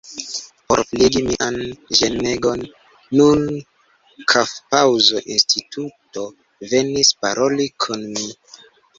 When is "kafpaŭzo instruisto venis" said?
4.33-7.13